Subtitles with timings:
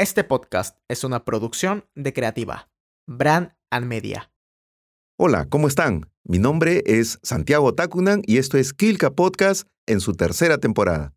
[0.00, 2.70] Este podcast es una producción de Creativa,
[3.06, 4.32] Brand and Media.
[5.18, 6.10] Hola, ¿cómo están?
[6.24, 11.12] Mi nombre es Santiago Takunan y esto es Kilka Podcast en su tercera temporada.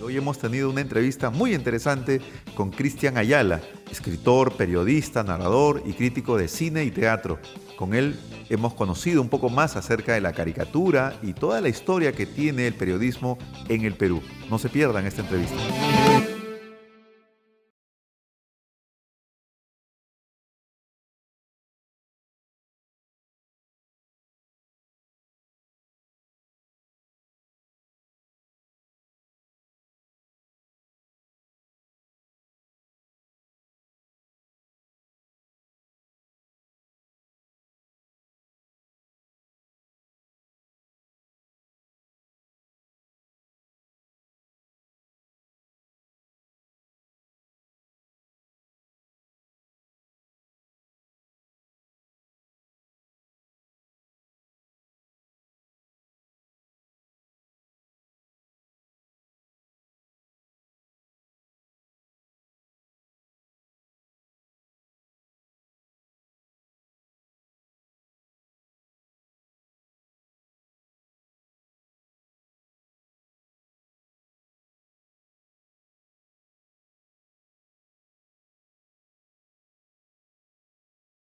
[0.00, 2.20] Hoy hemos tenido una entrevista muy interesante
[2.54, 3.60] con Cristian Ayala,
[3.90, 7.40] escritor, periodista, narrador y crítico de cine y teatro.
[7.76, 8.18] Con él
[8.48, 12.66] hemos conocido un poco más acerca de la caricatura y toda la historia que tiene
[12.66, 13.38] el periodismo
[13.68, 14.22] en el Perú.
[14.50, 15.56] No se pierdan esta entrevista.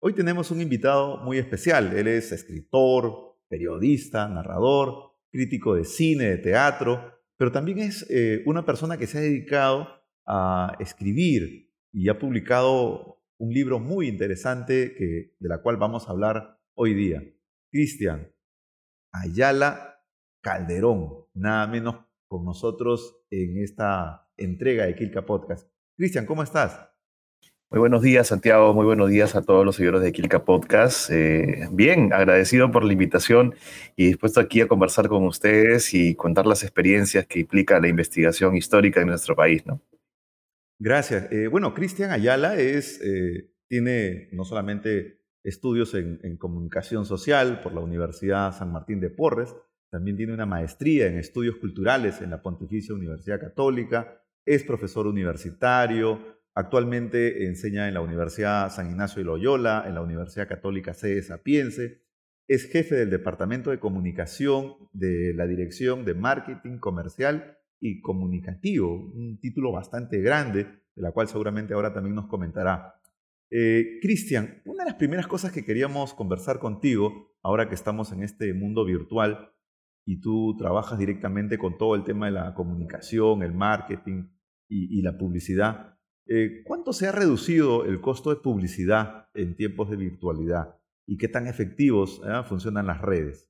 [0.06, 1.96] Hoy tenemos un invitado muy especial.
[1.96, 8.66] Él es escritor, periodista, narrador, crítico de cine, de teatro, pero también es eh, una
[8.66, 9.88] persona que se ha dedicado
[10.28, 14.76] a escribir y ha publicado un libro muy interesante
[15.40, 17.24] de la cual vamos a hablar hoy día.
[17.72, 18.30] Cristian
[19.14, 20.02] Ayala
[20.42, 21.96] Calderón, nada menos
[22.28, 25.72] con nosotros en esta entrega de Kilka Podcast.
[25.96, 26.93] Cristian, ¿cómo estás?
[27.74, 28.72] Muy buenos días, Santiago.
[28.76, 31.10] Muy buenos días a todos los seguidores de Kilka Podcast.
[31.10, 33.56] Eh, bien, agradecido por la invitación
[33.96, 38.56] y dispuesto aquí a conversar con ustedes y contar las experiencias que implica la investigación
[38.56, 39.66] histórica en nuestro país.
[39.66, 39.82] ¿no?
[40.78, 41.32] Gracias.
[41.32, 47.74] Eh, bueno, Cristian Ayala es, eh, tiene no solamente estudios en, en comunicación social por
[47.74, 49.56] la Universidad San Martín de Porres,
[49.90, 56.43] también tiene una maestría en estudios culturales en la Pontificia Universidad Católica, es profesor universitario,
[56.56, 61.24] Actualmente enseña en la Universidad San Ignacio de Loyola, en la Universidad Católica C de
[61.24, 62.04] Sapiense.
[62.48, 69.40] Es jefe del Departamento de Comunicación de la Dirección de Marketing Comercial y Comunicativo, un
[69.40, 70.64] título bastante grande,
[70.96, 73.02] de la cual seguramente ahora también nos comentará.
[73.50, 78.24] Eh, Cristian, una de las primeras cosas que queríamos conversar contigo, ahora que estamos en
[78.24, 79.54] este mundo virtual
[80.06, 84.30] y tú trabajas directamente con todo el tema de la comunicación, el marketing
[84.70, 85.93] y la publicidad,
[86.26, 91.28] eh, ¿Cuánto se ha reducido el costo de publicidad en tiempos de virtualidad y qué
[91.28, 93.50] tan efectivos eh, funcionan las redes?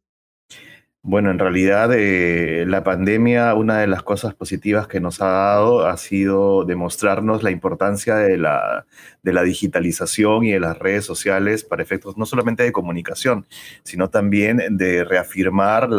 [1.05, 5.85] Bueno, en realidad eh, la pandemia, una de las cosas positivas que nos ha dado
[5.85, 8.85] ha sido demostrarnos la importancia de la,
[9.21, 13.45] digitalización y de las redes sociales para efectos no solamente de comunicación,
[13.83, 15.89] sino también de reafirmar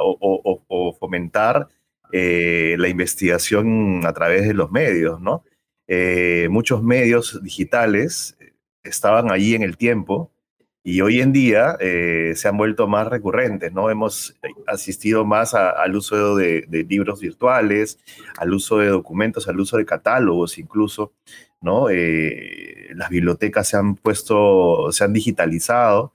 [0.00, 1.68] o, fomentar
[2.10, 5.44] la investigación a través de los medios, ¿no?
[5.90, 8.52] Eh, muchos medios digitales eh,
[8.84, 10.30] estaban allí en el tiempo
[10.84, 13.90] y hoy en día eh, se han vuelto más recurrentes, ¿no?
[13.90, 17.98] Hemos asistido más al uso de, libros virtuales,
[18.36, 21.12] al uso de documentos, al uso de catálogos incluso,
[21.60, 21.88] ¿no?
[21.88, 26.14] las bibliotecas se han puesto, se han digitalizado.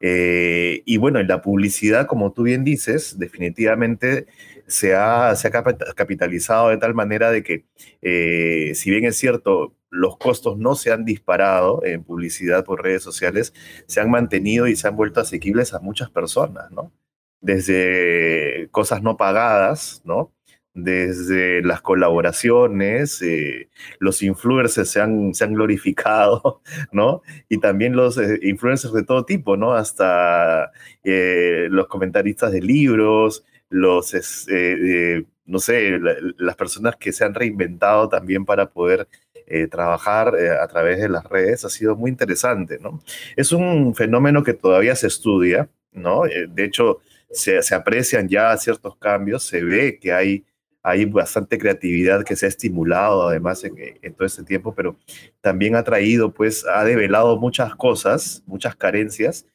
[0.00, 4.26] y bueno, en la publicidad, como tú bien dices, definitivamente
[4.66, 5.50] se ha, se ha
[5.94, 7.66] capitalizado de tal manera de que,
[8.02, 13.02] eh, si bien es cierto, los costos no se han disparado en publicidad por redes
[13.02, 13.54] sociales,
[13.86, 16.92] se han mantenido y se han vuelto asequibles a muchas personas, ¿no?
[17.40, 20.34] Desde cosas no pagadas, ¿no?
[20.74, 23.68] desde las colaboraciones, eh,
[24.00, 26.62] los influencers se han, se han glorificado,
[26.92, 27.22] ¿no?
[27.48, 29.74] Y también los eh, influencers de todo tipo, ¿no?
[29.74, 30.72] Hasta
[31.04, 33.44] los comentaristas de libros,
[33.74, 34.14] los,
[34.48, 35.98] eh, no sé,
[36.38, 39.08] las personas que se han reinventado también para poder
[39.46, 43.02] eh, trabajar eh, a través de las redes ha sido muy interesante, ¿no?
[43.36, 46.22] Es un fenómeno que todavía se estudia, ¿no?
[46.22, 47.00] de hecho,
[47.30, 50.44] se, aprecian ya ciertos cambios, se ve que hay,
[50.82, 54.96] hay bastante creatividad que se ha estimulado además en, en todo este tiempo, pero
[55.40, 59.46] también ha traído, pues, ha develado muchas cosas, muchas carencias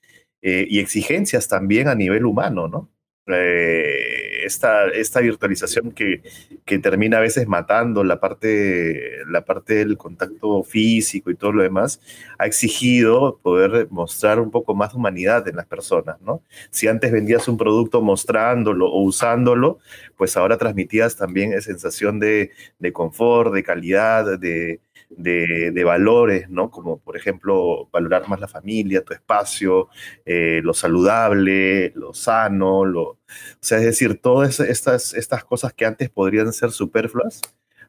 [0.41, 2.89] y exigencias también a nivel humano, ¿no?
[3.31, 6.21] Eh, esta, esta virtualización que,
[6.65, 11.63] que, termina a veces matando la parte, la parte del contacto físico y todo lo
[11.63, 12.01] demás,
[12.37, 16.41] ha exigido poder mostrar un poco más humanidad en las personas, ¿no?
[16.71, 19.79] Si antes vendías un producto mostrándolo o usándolo,
[20.17, 24.79] pues ahora transmitías también esa sensación de, de confort, de calidad, de,
[25.09, 26.69] de, valores, ¿no?
[26.69, 29.89] Como por ejemplo valorar más la familia, tu espacio,
[30.25, 33.17] eh, lo saludable, lo sano, lo, o
[33.59, 37.41] sea, es decir, todas estas, estas cosas que antes podrían ser superfluas,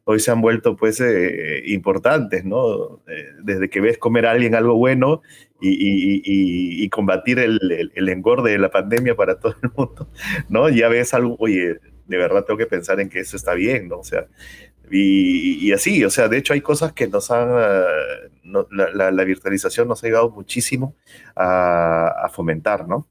[0.05, 3.03] hoy se han vuelto pues eh, importantes, ¿no?
[3.09, 5.23] Eh, desde que ves comer a alguien algo bueno
[5.61, 10.09] y, combatir el, el, engorde de la pandemia para todo el mundo,
[10.49, 10.69] ¿no?
[10.69, 11.79] Ya ves algo, oye,
[12.11, 13.99] de verdad tengo que pensar en que eso está bien, ¿no?
[13.99, 14.27] O sea,
[14.91, 20.03] y, así, o sea, de hecho hay cosas que nos han, eh, la, virtualización nos
[20.03, 20.97] ha llegado muchísimo
[21.37, 23.09] a, fomentar, ¿no?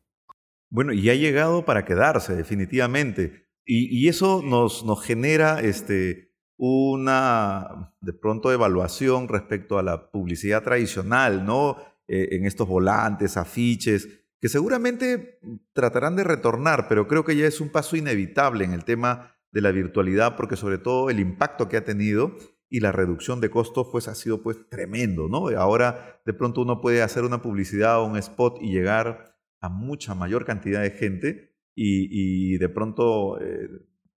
[0.69, 3.47] Bueno, y ha llegado para quedarse, definitivamente.
[3.65, 11.45] Y, eso nos, nos genera este, una, de pronto, evaluación respecto a la publicidad tradicional,
[11.45, 11.77] ¿no?
[12.07, 14.07] Eh, en estos volantes, afiches,
[14.41, 15.39] que seguramente
[15.73, 19.61] tratarán de retornar, pero creo que ya es un paso inevitable en el tema de
[19.61, 22.35] la virtualidad, porque sobre todo el impacto que ha tenido
[22.69, 25.47] y la reducción de costos pues ha sido pues tremendo, ¿no?
[25.57, 30.13] Ahora de pronto uno puede hacer una publicidad o un spot y llegar a mucha
[30.13, 33.69] mayor cantidad de gente y, de pronto eh,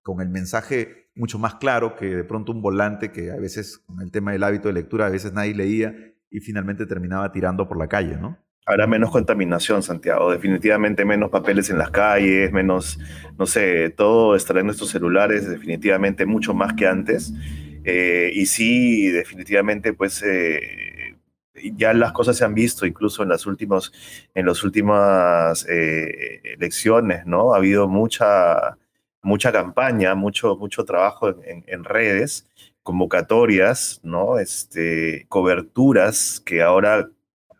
[0.02, 4.00] con el mensaje mucho más claro que de pronto un volante que a veces con
[4.00, 5.94] el tema del hábito de lectura a veces nadie leía
[6.28, 8.38] y finalmente terminaba tirando por la calle, ¿no?
[8.64, 10.30] Habrá menos contaminación, Santiago.
[10.30, 12.98] Definitivamente menos papeles en las calles, menos,
[13.36, 17.32] no sé, todo estará en nuestros celulares, definitivamente mucho más que antes.
[17.84, 21.16] Eh, y sí, definitivamente, pues eh,
[21.74, 23.90] ya las cosas se han visto, incluso en las últimas,
[24.34, 27.54] en las últimas eh, elecciones, ¿no?
[27.54, 28.78] Ha habido mucha,
[29.22, 32.48] mucha campaña, mucho, mucho trabajo en, en redes,
[32.84, 34.38] convocatorias, ¿no?
[34.38, 37.10] Este, coberturas que ahora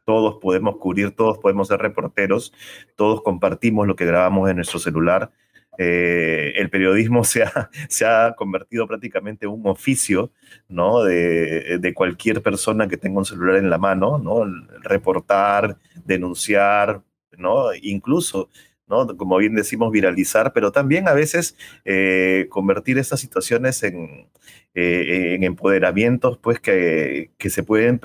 [0.05, 2.53] todos podemos cubrir, todos podemos ser reporteros,
[2.97, 5.31] todos compartimos lo que grabamos en nuestro celular.
[5.79, 10.31] Eh, el periodismo se ha, se ha, convertido prácticamente en un oficio
[10.69, 11.03] ¿no?
[11.03, 14.45] De, de, cualquier persona que tenga un celular en la mano, ¿no?
[14.83, 17.03] reportar, denunciar,
[17.39, 17.75] ¿no?
[17.81, 18.51] incluso,
[18.87, 19.07] ¿no?
[19.17, 21.57] como bien decimos, viralizar, pero también a veces
[21.87, 24.29] eh, convertir estas situaciones en,
[24.75, 27.99] eh, en empoderamientos pues, que, que se pueden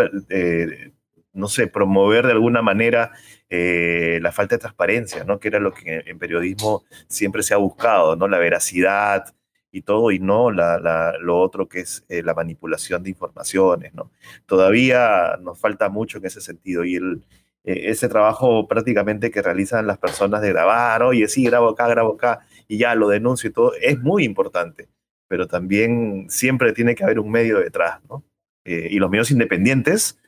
[1.37, 3.11] no sé, promover de alguna manera
[3.49, 5.39] eh, la falta de transparencia, ¿no?
[5.39, 8.27] Que era lo que en periodismo siempre se ha buscado, ¿no?
[8.27, 9.33] La veracidad
[9.71, 14.11] y todo, y no lo otro que es eh, la manipulación de informaciones, ¿no?
[14.45, 19.97] Todavía nos falta mucho en ese sentido y e, ese trabajo prácticamente que realizan las
[19.99, 23.73] personas de grabar, oye, sí, grabo acá, grabo acá, y ya lo denuncio y todo,
[23.81, 24.89] es muy importante,
[25.27, 28.23] pero también siempre tiene que haber un medio detrás, ¿no?
[28.65, 30.19] Eh, y los medios independientes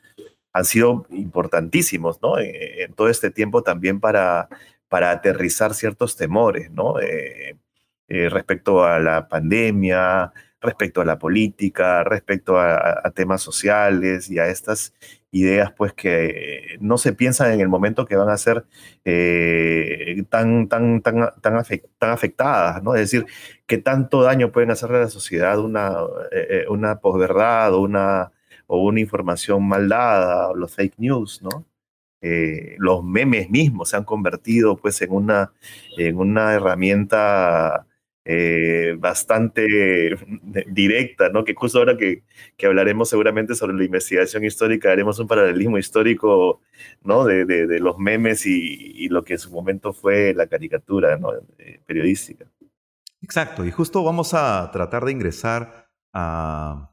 [0.52, 2.38] han sido importantísimos, ¿no?
[2.38, 4.48] Eh, en todo este tiempo también para,
[4.88, 7.00] para aterrizar ciertos temores, ¿no?
[7.00, 7.56] Eh,
[8.08, 14.48] eh, respecto a la pandemia, respecto a la política, respecto a, temas sociales y a
[14.48, 14.92] estas
[15.30, 18.64] ideas, pues que no se piensan en el momento que van a ser
[20.28, 21.02] tan, tan, tan,
[21.40, 21.64] tan,
[21.98, 22.94] tan, afectadas, ¿no?
[22.94, 23.26] Es decir,
[23.66, 25.96] qué tanto daño pueden hacerle a la sociedad una,
[26.68, 28.32] una posverdad o una
[28.72, 31.66] o una información mal dada, o los fake news, ¿no?
[32.22, 35.52] Eh, los memes mismos se han convertido pues en una,
[35.98, 37.86] en una herramienta
[38.24, 39.66] eh, bastante
[40.68, 41.42] directa, ¿no?
[41.42, 42.22] Que justo ahora que,
[42.56, 46.60] que, hablaremos seguramente sobre la investigación histórica, haremos un paralelismo histórico,
[47.02, 47.24] ¿no?
[47.24, 51.32] De, de, los memes y, y, lo que en su momento fue la caricatura, ¿no?
[51.58, 52.46] Eh, periodística.
[53.20, 56.89] Exacto, y justo vamos a tratar de ingresar a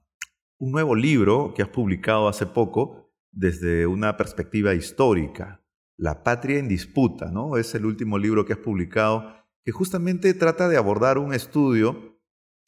[0.60, 5.64] un nuevo libro que has publicado hace poco desde una perspectiva histórica,
[5.98, 7.58] La Patria en Disputa, ¿no?
[7.58, 12.20] Es el último libro que has publicado que justamente trata de abordar un estudio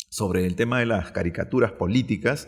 [0.10, 2.48] sobre el tema de las caricaturas políticas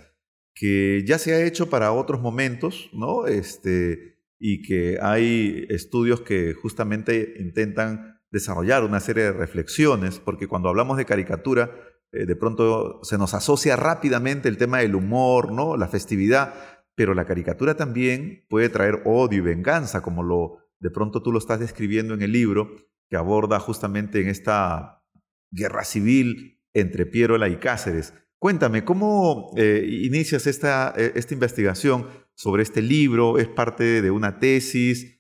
[0.54, 3.26] que ya se ha hecho para otros momentos, ¿no?
[3.26, 10.70] Este, y que hay estudios que justamente intentan desarrollar una serie de reflexiones, porque cuando
[10.70, 11.72] hablamos de caricatura,
[12.12, 15.78] eh, de pronto se nos asocia rápidamente el tema del humor, ¿no?
[15.78, 16.54] la festividad,
[16.96, 21.40] pero la caricatura también puede traer odio y venganza, como lo de pronto tú lo
[21.40, 22.76] estás describiendo en el libro,
[23.10, 25.04] que aborda justamente en esta
[25.52, 28.14] guerra civil entre Pierola y Cáceres.
[28.40, 33.38] Cuéntame, ¿cómo eh, inicias esta, eh, esta, investigación sobre este libro?
[33.38, 35.20] ¿Es parte de una tesis?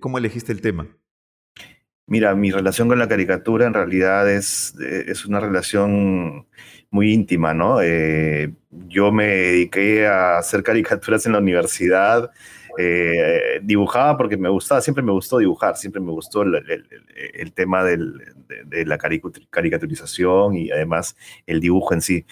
[0.00, 1.01] ¿Cómo elegiste el tema?
[2.06, 6.46] Mira, mi relación con la caricatura en realidad es, es una relación
[6.92, 7.80] muy íntima, ¿no?
[7.82, 12.30] Eh, yo me dediqué a hacer caricaturas en la universidad,
[12.78, 17.98] eh, dibujaba porque me gustaba, siempre me gustó dibujar, siempre me gustó el, tema de,
[18.86, 21.16] la caricaturización y además
[21.46, 22.26] el dibujo en sí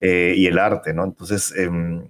[0.00, 1.04] eh, y el arte, ¿no?
[1.04, 2.06] Entonces, em,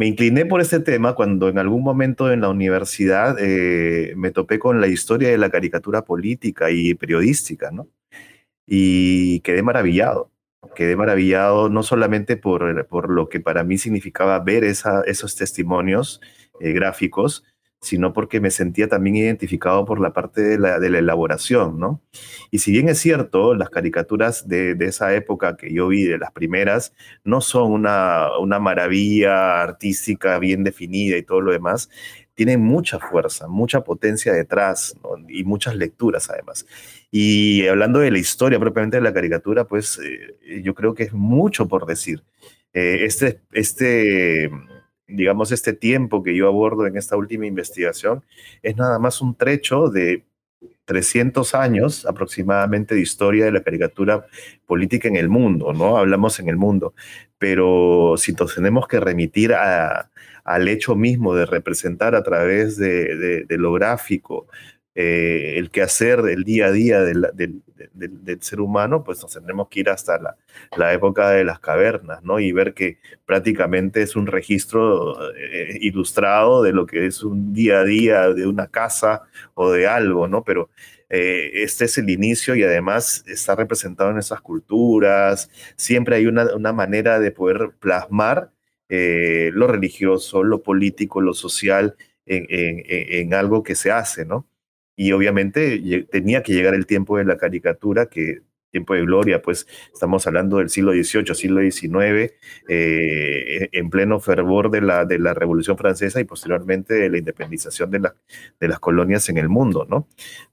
[0.00, 4.58] me incliné por este tema cuando en algún momento en la universidad eh, me topé
[4.58, 7.86] con la historia de la caricatura política y periodística, ¿no?
[8.66, 10.30] Y quedé maravillado.
[10.74, 16.22] Quedé maravillado no solamente por, por lo que para mí significaba ver esa, esos testimonios
[16.60, 17.44] eh, gráficos,
[17.80, 22.02] sino porque me sentía también identificado por la parte de la, de la elaboración, ¿no?
[22.50, 26.18] Y si bien es cierto, las caricaturas de, de, esa época que yo vi, de
[26.18, 26.92] las primeras,
[27.24, 31.88] no son una, una maravilla artística bien definida y todo lo demás,
[32.34, 34.94] tienen mucha fuerza, mucha potencia detrás
[35.28, 36.66] y muchas lecturas además.
[37.10, 41.12] Y hablando de la historia propiamente de la caricatura, pues eh, yo creo que es
[41.12, 42.22] mucho por decir.
[42.72, 44.50] Eh, este, este
[45.12, 48.24] digamos, este tiempo que yo abordo en esta última investigación
[48.62, 50.24] es nada más un trecho de
[50.84, 54.26] 300 años aproximadamente de historia de la caricatura
[54.66, 55.96] política en el mundo, ¿no?
[55.96, 56.94] Hablamos en el mundo,
[57.38, 63.58] pero si nos tenemos que remitir al hecho mismo de representar a través de, de
[63.58, 64.46] lo gráfico
[65.02, 67.62] eh, el quehacer del día a día del,
[68.40, 70.18] ser humano, pues nos tendremos que ir hasta
[70.76, 72.38] la, época de las cavernas, ¿no?
[72.38, 77.80] Y ver que prácticamente es un registro eh, ilustrado de lo que es un día
[77.80, 79.22] a día de una casa
[79.54, 80.44] o de algo, ¿no?
[80.44, 80.68] Pero
[81.08, 86.72] eh, este es el inicio y además está representado en esas culturas, siempre hay una,
[86.74, 88.50] manera de poder plasmar
[88.88, 94.49] lo religioso, lo político, lo social en, en algo que se hace, ¿no?
[95.00, 99.66] Y obviamente tenía que llegar el tiempo de la caricatura, que tiempo de gloria, pues
[99.90, 102.34] estamos hablando del siglo XVIII, siglo XIX,
[102.68, 107.90] eh, en pleno fervor de la, de la Revolución Francesa y posteriormente de la independización
[107.90, 108.14] de, la,
[108.60, 110.06] de las colonias en el mundo, ¿no?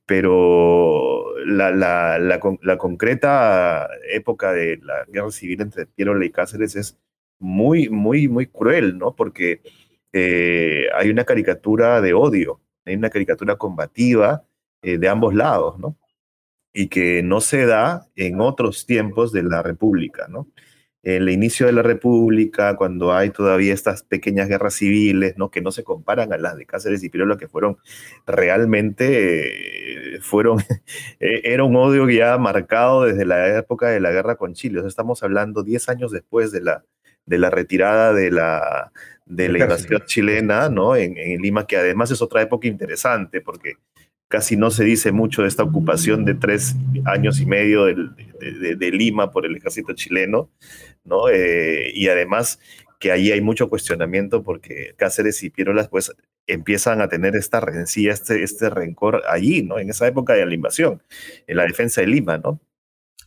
[0.06, 6.98] Pero la, la, concreta época de la guerra civil entre Piero y Cáceres es
[7.38, 9.14] muy, muy, muy cruel, ¿no?
[9.14, 9.62] Porque
[10.14, 14.44] eh, hay una caricatura de odio, hay una caricatura combativa
[14.82, 15.98] eh, de ambos lados, ¿no?
[16.74, 20.48] Y que no se da en otros tiempos de la República, ¿no?
[21.04, 25.52] En el inicio de la República, cuando hay todavía estas pequeñas guerras civiles, ¿no?
[25.52, 27.78] Que no se comparan a las de Cáceres y Pirola, que fueron
[28.26, 30.60] realmente, eh, fueron,
[31.20, 34.80] eh, era un odio ya marcado desde la época de la guerra con Chile.
[34.80, 36.86] O sea, estamos hablando 10 años después de la,
[37.28, 38.92] de la retirada de la,
[39.28, 40.96] de la invasión chilena, ¿no?
[40.96, 43.74] En, Lima, que además es otra época interesante, porque
[44.28, 49.32] casi no se dice mucho de esta ocupación de tres años y medio de, Lima
[49.32, 50.50] por el ejército chileno,
[51.04, 51.30] ¿no?
[51.30, 52.60] Eh, y además
[53.00, 56.12] que ahí hay mucho cuestionamiento porque Cáceres y Pirolas pues
[56.48, 59.80] empiezan a tener esta rencilla, este, este rencor allí, ¿no?
[59.80, 61.04] En esa época de la invasión,
[61.46, 62.60] en la defensa de Lima, ¿no?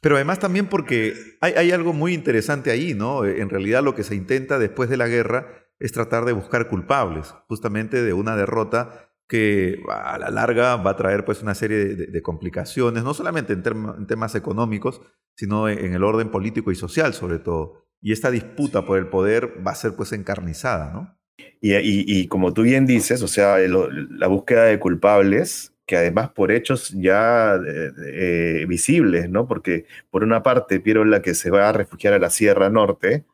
[0.00, 3.24] Pero además también porque hay, hay algo muy interesante ahí, ¿no?
[3.24, 7.34] En realidad lo que se intenta después de la guerra es tratar de buscar culpables,
[7.48, 12.22] justamente de una derrota que a la larga va a traer pues una serie de,
[12.22, 15.02] complicaciones, no solamente en, temas económicos,
[15.36, 17.86] sino en el orden político y social sobre todo.
[18.02, 21.16] Y esta disputa por el poder va a ser pues encarnizada, ¿no?
[21.62, 26.90] Y, como tú bien dices, o sea, la búsqueda de culpables, que además por hechos
[26.96, 29.48] ya eh, eh, visibles, ¿no?
[29.48, 33.24] Porque por una parte, Piero la que se va a refugiar a la Sierra Norte,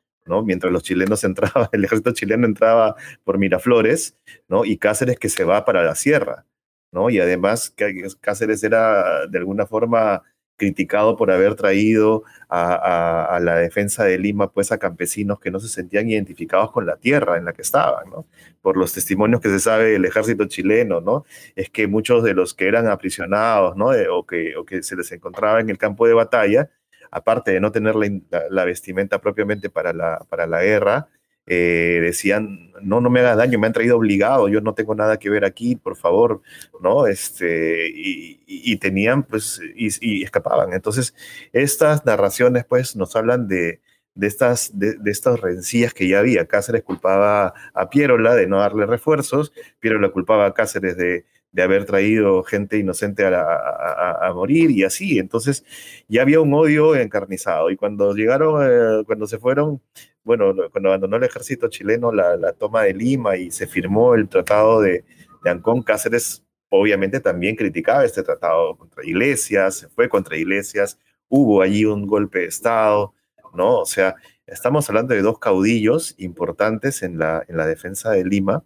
[0.44, 4.64] Mientras los chilenos entraban, el ejército chileno entraba por Miraflores, ¿no?
[4.64, 6.46] Y Cáceres que se va para la sierra,
[6.92, 7.10] ¿no?
[7.10, 7.75] Y además
[8.20, 10.22] Cáceres era de alguna forma
[10.56, 15.68] criticado por haber traído a, la defensa de Lima pues a campesinos que no se
[15.68, 18.26] sentían identificados con la tierra en la que estaban, ¿no?
[18.62, 21.25] Por los testimonios que se sabe del ejército chileno, ¿no?
[21.54, 23.90] Es que muchos de los que eran aprisionados, ¿no?
[24.10, 26.70] o, que, o que se les encontraba en el campo de batalla,
[27.10, 31.08] aparte de no tener la, vestimenta propiamente para la, para la guerra,
[31.47, 35.19] eh, decían, no, no me haga daño, me han traído obligado, yo no tengo nada
[35.19, 36.43] que ver aquí, por favor,
[36.81, 37.07] ¿no?
[37.07, 40.73] Este, y, tenían, pues, y, escapaban.
[40.73, 41.15] Entonces,
[41.53, 43.81] estas narraciones, pues, nos hablan de,
[44.15, 46.47] de estas, de, estas rencillas que ya había.
[46.47, 51.26] Cáceres culpaba a Pierola de no darle refuerzos, Pierola culpaba a Cáceres de,
[51.57, 55.19] de haber traído gente inocente a, morir y así.
[55.19, 55.65] Entonces
[56.07, 57.71] ya había un odio encarnizado.
[57.71, 59.81] Y cuando llegaron, eh, cuando se fueron,
[60.26, 64.80] bueno, cuando abandonó el ejército chileno la, toma de Lima y se firmó el tratado
[64.80, 65.04] de,
[65.45, 71.62] de Ancón, Cáceres obviamente también criticaba este tratado contra iglesias, se fue contra iglesias, hubo
[71.62, 73.14] allí un golpe de Estado,
[73.54, 73.78] ¿no?
[73.78, 74.16] O sea,
[74.49, 78.64] estamos hablando de dos caudillos importantes en la, en la defensa de Lima,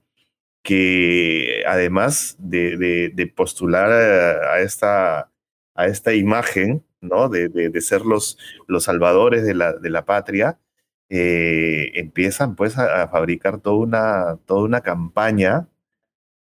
[0.62, 7.29] que además de, postular a, esta, imagen, ¿no?
[7.29, 8.38] De, ser los,
[8.79, 10.59] salvadores de la patria,
[11.11, 15.69] eh, empiezan pues a, fabricar toda una, toda una campaña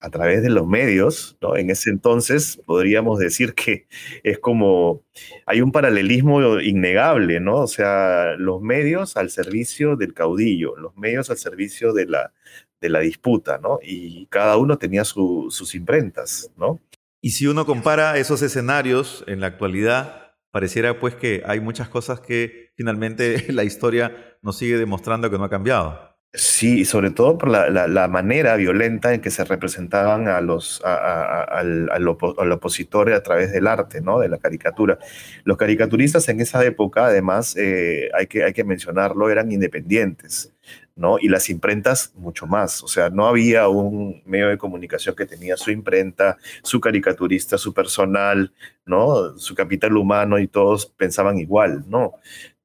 [0.00, 1.56] a través de los medios, ¿no?
[1.56, 3.86] En ese entonces podríamos decir que
[4.22, 5.02] es como,
[5.46, 7.56] hay un paralelismo innegable, ¿no?
[7.56, 12.32] O sea, los medios al servicio del caudillo, los medios al servicio de la,
[12.80, 13.78] de la disputa, ¿no?
[13.82, 16.80] Y cada uno tenía sus imprentas, ¿no?
[17.22, 22.20] Y si uno compara esos escenarios en la actualidad, pareciera pues que hay muchas cosas
[22.20, 26.10] que finalmente la historia nos sigue demostrando que no ha cambiado.
[26.32, 33.12] Sí, sobre todo por la, manera violenta en que se representaban a los, al, opositor
[33.12, 34.20] a través del arte, ¿no?
[34.20, 35.00] de la caricatura.
[35.42, 40.52] Los caricaturistas en esa época, además, eh, hay, que, hay que mencionarlo, eran independientes.
[40.94, 41.18] ¿no?
[41.18, 42.82] Y las imprentas mucho más.
[42.84, 47.72] O sea, no había un medio de comunicación que tenía su imprenta, su caricaturista, su
[47.72, 48.52] personal,
[48.84, 49.38] ¿no?
[49.38, 52.12] Su capital humano y todos pensaban igual, ¿no?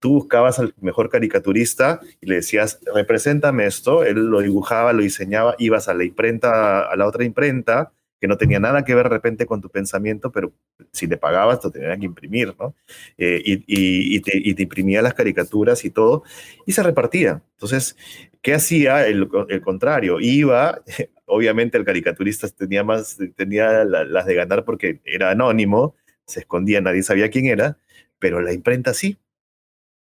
[0.05, 5.55] Tú buscabas al mejor caricaturista y le decías, represéntame esto, él lo dibujaba, lo diseñaba,
[5.57, 9.15] ibas a la imprenta, a la otra imprenta, que no tenía nada que ver de
[9.15, 10.53] repente con tu pensamiento, pero
[10.91, 12.75] si le pagabas te tenían que imprimir, ¿no?
[13.17, 16.21] Eh, y, te, imprimía las caricaturas y todo,
[16.67, 17.41] y se repartía.
[17.53, 17.97] Entonces,
[18.43, 19.07] ¿qué hacía?
[19.07, 19.27] El,
[19.63, 20.83] contrario, iba,
[21.25, 25.95] obviamente el caricaturista tenía más, tenía las de ganar porque era anónimo,
[26.27, 27.79] se escondía, nadie sabía quién era,
[28.19, 29.17] pero la imprenta sí.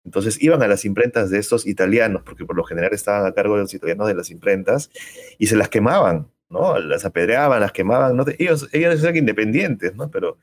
[0.04, 3.54] Entonces iban a las imprentas de estos italianos, porque por lo general estaban a cargo
[3.54, 4.90] de los italianos de las imprentas,
[5.38, 6.28] y se las quemaban.
[6.52, 6.78] ¿no?
[6.78, 8.24] Las apedreaban, las quemaban, ¿no?
[8.38, 10.10] ellos, ellos eran independientes, ¿no?
[10.10, 10.36] Pero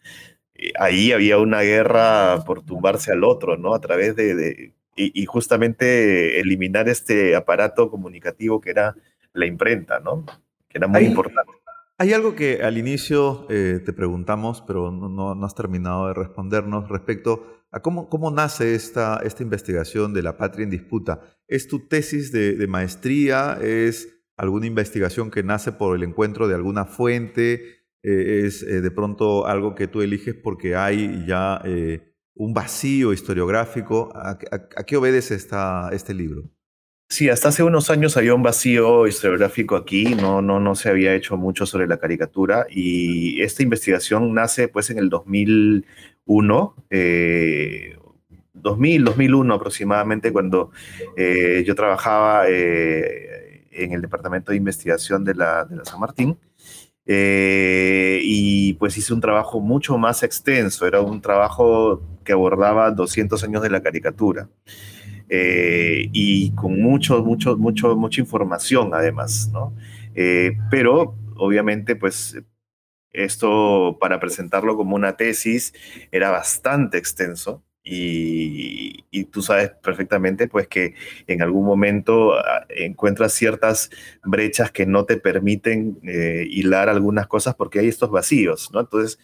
[0.55, 3.75] eh, ahí había una guerra por tumbarse al otro, ¿no?
[3.75, 8.95] A través de, y, justamente eliminar este aparato comunicativo que era
[9.33, 10.25] la imprenta, ¿no?
[10.67, 11.51] Que era muy importante.
[11.97, 16.89] Hay algo que al inicio eh, te preguntamos, pero no, no, has terminado de respondernos
[16.89, 21.21] respecto a cómo, nace esta, investigación de la patria en disputa.
[21.47, 23.57] ¿Es tu tesis de, maestría?
[23.61, 28.91] ¿Es alguna investigación que nace por el encuentro de alguna fuente, eh, es eh, de
[28.91, 34.11] pronto algo que tú eliges porque hay ya eh, un vacío historiográfico.
[34.15, 34.37] ¿A,
[34.87, 36.49] qué obedece esta, este libro?
[37.09, 41.15] Sí, hasta hace unos años había un vacío historiográfico aquí, no, no, no se había
[41.15, 45.09] hecho mucho sobre la caricatura y esta investigación nace pues en el
[46.29, 46.75] 2001,
[48.53, 50.71] 2000, 2001 aproximadamente, cuando
[51.65, 56.37] yo trabajaba en el Departamento de Investigación de la, de la San Martín.
[57.11, 63.43] Eh, y pues hice un trabajo mucho más extenso, era un trabajo que abordaba 200
[63.43, 64.47] años de la caricatura
[65.27, 69.73] eh, y con mucho, mucho, mucho, mucha información además, ¿no?
[70.13, 72.39] Eh, pero obviamente pues
[73.13, 75.73] esto para presentarlo como una tesis
[76.11, 80.95] era bastante extenso y, tú sabes perfectamente pues que
[81.27, 83.89] en algún momento ah, encuentras ciertas
[84.23, 88.81] brechas que no te permiten eh, hilar algunas cosas porque hay estos vacíos, ¿no?
[88.81, 89.19] Entonces,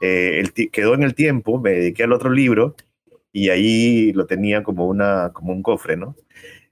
[0.00, 2.76] eh, quedó en el tiempo, me dediqué al otro libro
[3.32, 6.16] y ahí lo tenía como, una, como un cofre, ¿no?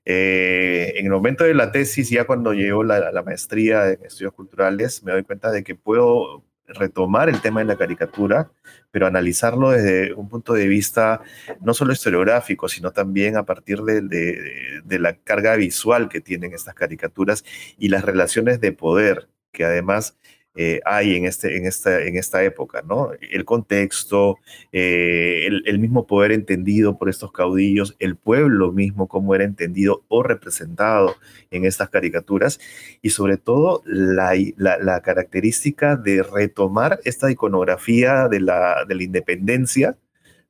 [0.04, 4.32] Eh, en el momento de la tesis, ya cuando llegó la, la, maestría en estudios
[4.34, 8.50] culturales, me doy cuenta de que puedo retomar el tema de la caricatura,
[8.90, 11.20] pero analizarlo desde un punto de vista
[11.60, 17.44] no solo historiográfico, sino también a partir de, la carga visual que tienen estas caricaturas
[17.78, 20.16] y las relaciones de poder que además
[20.56, 23.10] eh, hay en, este, en, esta, en esta época, ¿no?
[23.20, 24.38] El contexto,
[24.72, 30.22] eh, el, mismo poder entendido por estos caudillos, el pueblo mismo, cómo era entendido o
[30.22, 31.16] representado
[31.50, 32.58] en estas caricaturas,
[33.02, 39.98] y sobre todo la, la, característica de retomar esta iconografía de la, de la independencia,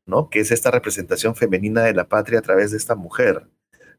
[0.06, 0.30] ¿no?
[0.30, 3.46] Que es esta representación femenina de la patria a través de esta mujer.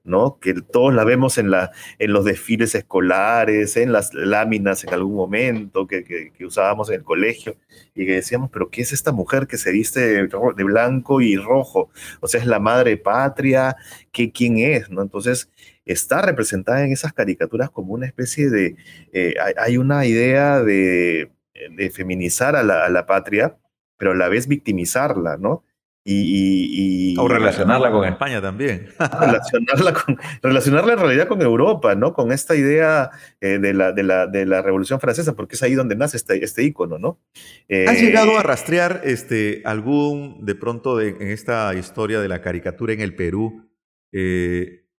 [0.08, 0.40] ¿No?
[0.40, 5.16] Que todos la vemos en, la, en los desfiles escolares, en las láminas en algún
[5.16, 7.58] momento que, que, usábamos en el colegio
[7.94, 11.90] y que decíamos, pero ¿qué es esta mujer que se viste de, blanco y rojo?
[12.22, 13.76] O sea, es la madre patria,
[14.12, 14.90] ¿qué, ¿quién es?
[14.90, 15.02] ¿no?
[15.02, 15.50] Entonces,
[15.86, 18.76] está representada en esas caricaturas como una especie de,
[19.14, 21.32] eh, hay una idea de,
[21.76, 23.58] de feminizar a la, a la patria,
[23.98, 25.64] pero a la vez victimizarla, ¿no?
[26.10, 28.88] Y, o relacionarla con España también.
[29.20, 32.14] relacionarla, con, relacionarla en realidad con Europa, ¿no?
[32.14, 33.10] Con esta idea
[33.42, 36.44] eh, de, la, de, la, de, la, Revolución Francesa, porque es ahí donde nace este,
[36.44, 37.20] este ícono, ¿no?
[37.88, 43.02] ¿Has llegado a rastrear este, algún, de pronto, en esta historia de la caricatura en
[43.02, 43.68] el Perú,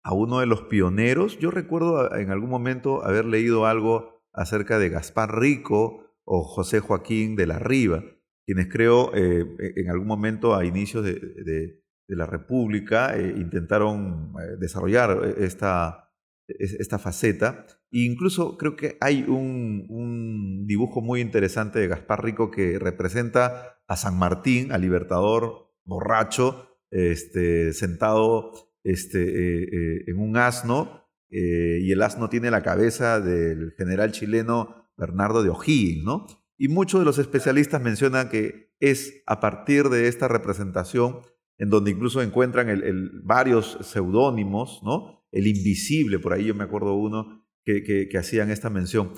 [0.02, 1.38] a uno de los pioneros?
[1.38, 7.34] Yo recuerdo en algún momento haber leído algo acerca de Gaspar Rico o José Joaquín
[7.34, 8.02] de la Riva
[8.48, 9.44] quienes creo eh,
[9.76, 16.14] en algún momento a inicios de, la República eh, intentaron eh, desarrollar esta,
[16.46, 17.66] esta faceta.
[17.92, 23.96] E incluso creo que hay un, dibujo muy interesante de Gaspar Rico que representa a
[23.96, 32.50] San Martín, al libertador borracho, este, sentado este, en un asno, y el asno tiene
[32.50, 36.26] la cabeza del general chileno Bernardo de O'Higgins, ¿no?
[36.58, 41.20] Y muchos de los especialistas mencionan que es a partir de esta representación
[41.56, 45.26] en donde incluso encuentran el, varios seudónimos, ¿no?
[45.32, 49.12] El invisible, por ahí yo me acuerdo uno que, hacían esta mención.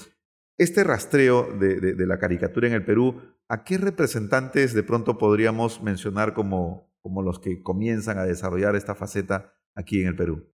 [0.59, 5.83] Este rastreo de, de, la caricatura en el Perú, ¿a qué representantes de pronto podríamos
[5.83, 10.51] mencionar como, como los que comienzan a desarrollar esta faceta aquí en el Perú?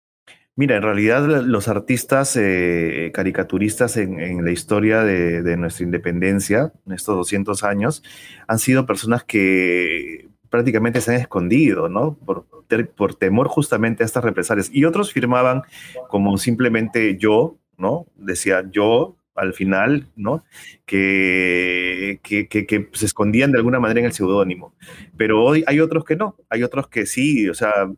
[0.57, 7.17] Mira, en realidad los artistas eh, caricaturistas en, la historia de, nuestra independencia, en estos
[7.17, 8.05] 200 años,
[8.47, 12.15] han sido personas que prácticamente se han escondido, ¿no?
[12.15, 12.47] Por,
[12.95, 14.71] por temor justamente a estas represalias.
[14.73, 15.63] Y otros firmaban
[16.09, 18.07] como simplemente yo, ¿no?
[18.15, 20.45] Decía yo, al final, ¿no?
[20.87, 24.75] Que, que, que, se escondían de alguna manera en el seudónimo.
[25.17, 27.91] Pero hoy hay otros que no, hay otros que sí, o sea,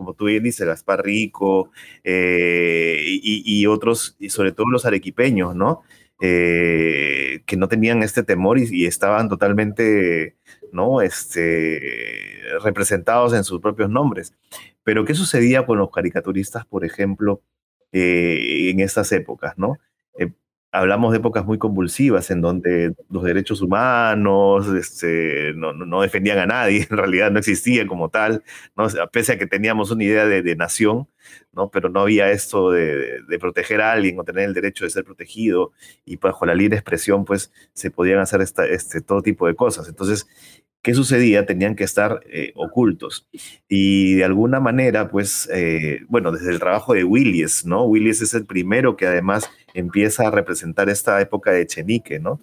[0.00, 1.70] como tú bien dices, Gaspar Rico
[2.04, 5.82] eh, y, otros, y sobre todo los arequipeños, ¿no?
[6.22, 10.38] Eh, que no tenían este temor y, estaban totalmente,
[10.72, 11.02] ¿no?
[11.02, 11.82] Este,
[12.62, 14.32] representados en sus propios nombres.
[14.84, 17.42] Pero, ¿qué sucedía con los caricaturistas, por ejemplo,
[17.92, 19.76] eh, en estas épocas, ¿no?
[20.72, 26.46] Hablamos de épocas muy convulsivas en donde los derechos humanos este, no, no, defendían a
[26.46, 28.42] nadie, en realidad no existían como tal,
[28.76, 28.86] ¿no?
[29.12, 31.08] pese a que teníamos una idea de, nación,
[31.52, 31.70] ¿no?
[31.70, 35.04] pero no había esto de, de, proteger a alguien o tener el derecho de ser
[35.04, 35.72] protegido
[36.04, 39.88] y bajo la libre expresión pues se podían hacer esta, este, todo tipo de cosas.
[39.88, 40.26] Entonces,
[40.82, 41.46] ¿qué sucedía?
[41.46, 43.28] Tenían que estar eh, ocultos.
[43.68, 47.84] Y de alguna manera, pues, eh, bueno, desde el trabajo de Willis, ¿no?
[47.84, 52.40] Willis es el primero que además empieza a representar esta época de Chenique, ¿no?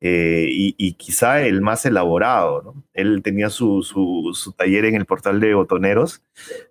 [0.00, 2.84] Eh, y, quizá el más elaborado, ¿no?
[2.94, 6.22] Él tenía su, su, taller en el portal de botoneros,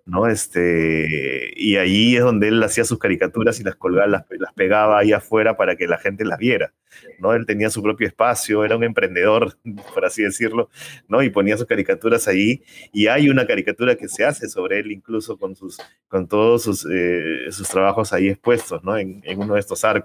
[0.04, 0.26] ¿no?
[0.26, 4.98] Este, y allí es donde él hacía sus caricaturas y las colgaba, las, las pegaba
[4.98, 6.72] ahí afuera para que la gente las viera,
[7.20, 7.32] ¿no?
[7.34, 9.56] Él tenía su propio espacio, era un emprendedor,
[9.94, 10.68] por así decirlo,
[11.08, 11.22] ¿no?
[11.22, 15.38] Y ponía sus caricaturas allí, y hay una caricatura que se hace sobre él incluso
[15.38, 18.98] con, sus, con todos sus, eh, sus trabajos ahí expuestos, ¿no?
[18.98, 19.99] En, en uno de estos arcos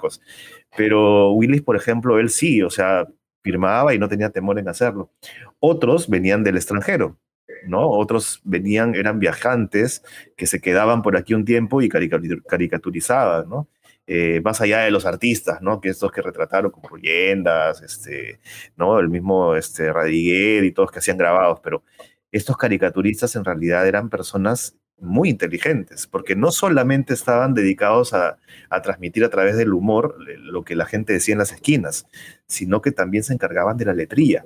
[0.75, 3.07] pero Willis, por ejemplo, él sí, o sea,
[3.43, 5.11] firmaba y no tenía temor en hacerlo.
[5.59, 7.19] Otros venían del extranjero,
[7.67, 7.89] ¿no?
[7.89, 10.03] Otros venían, eran viajantes
[10.35, 13.69] que se quedaban por aquí un tiempo y caricaturizaban, ¿no?
[14.07, 15.81] Eh, más allá de los artistas, ¿no?
[15.81, 18.39] Que estos que retrataron como leyendas, este,
[18.75, 18.99] ¿no?
[18.99, 21.83] El mismo este, Radiguer y todos que hacían grabados, pero
[22.31, 28.37] estos caricaturistas en realidad eran personas muy inteligentes, porque no solamente estaban dedicados a,
[28.83, 32.07] transmitir a través del humor lo que la gente decía en las esquinas,
[32.45, 34.45] sino que también se encargaban de la letría,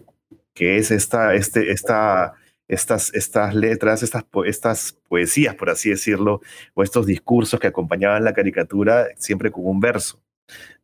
[0.53, 2.35] que es esta, este, esta,
[2.67, 6.41] estas, estas letras, estas, estas poesías, por así decirlo,
[6.73, 10.21] o estos discursos que acompañaban la caricatura siempre con un verso.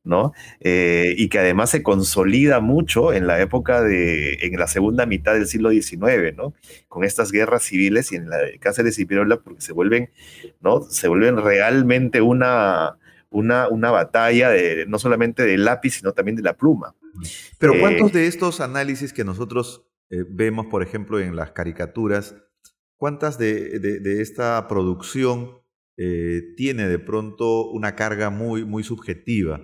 [0.05, 0.33] ¿No?
[0.59, 5.33] Eh, y que además se consolida mucho en la época de, en la segunda mitad
[5.33, 6.53] del siglo XIX, ¿no?
[6.87, 10.11] Con estas guerras civiles y en la de Cáceres y Pirola, porque se vuelven,
[10.61, 10.81] ¿no?
[10.83, 12.97] Se vuelven realmente una,
[13.31, 16.95] una, una batalla de, no solamente del lápiz, sino también de la pluma.
[17.57, 22.35] Pero eh, ¿cuántos de estos análisis que nosotros eh, vemos, por ejemplo, en las caricaturas,
[22.97, 25.61] cuántas de, de, esta producción
[26.57, 29.61] tiene de pronto una carga muy, muy subjetiva?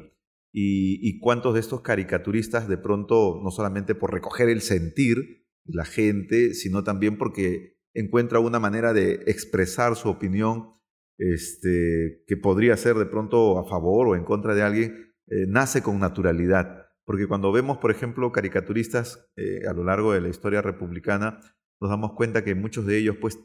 [0.53, 5.85] Y, cuántos de estos caricaturistas de pronto, no solamente por recoger el sentir de la
[5.85, 10.73] gente, sino también porque encuentra una manera de expresar su opinión
[11.17, 15.81] este, que podría ser de pronto a favor o en contra de alguien, eh, nace
[15.81, 16.87] con naturalidad.
[17.05, 21.39] Porque cuando vemos, por ejemplo, caricaturistas eh, a lo largo de la historia republicana,
[21.79, 23.39] nos damos cuenta que muchos de ellos, pues,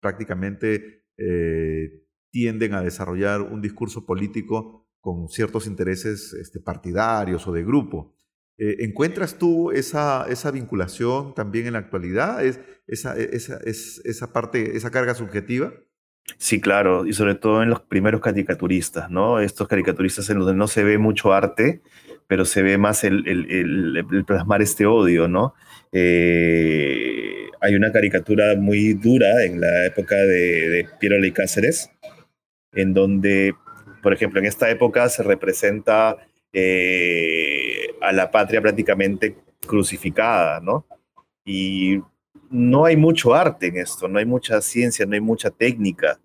[0.00, 7.62] prácticamente eh, tienden a desarrollar un discurso político con ciertos intereses este, partidarios o de
[7.62, 8.14] grupo.
[8.56, 12.42] Eh, ¿Encuentras tú esa, esa vinculación también en la actualidad?
[12.42, 15.74] ¿Es, esa, esa, es, esa parte, esa carga subjetiva?
[16.38, 19.40] Sí, claro, y sobre todo en los primeros caricaturistas, ¿no?
[19.40, 21.82] Estos caricaturistas en donde no se ve mucho arte,
[22.26, 25.52] pero se ve más el, el, plasmar este odio, ¿no?
[25.92, 31.90] Eh, hay una caricatura muy dura en la época de, de Piero Ley Cáceres,
[32.72, 33.54] en donde,
[34.04, 36.18] por ejemplo, en esta época se representa
[36.52, 39.34] eh, a la patria prácticamente
[39.66, 40.84] crucificada, ¿no?
[41.42, 42.02] Y
[42.50, 46.20] no hay mucho arte en esto, no hay mucha ciencia, no hay mucha técnica,